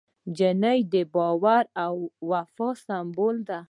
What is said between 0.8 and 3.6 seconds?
د باور او وفا سمبول ده.